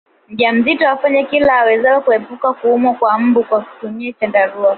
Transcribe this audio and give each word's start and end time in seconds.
Mjamzito 0.29 0.85
afanye 0.89 1.23
kila 1.25 1.53
awezalo 1.59 1.97
kuepuka 2.05 2.47
kuumwa 2.59 2.97
na 3.11 3.19
mbu 3.19 3.41
kwa 3.47 3.59
kutumia 3.65 4.13
chandarua 4.19 4.69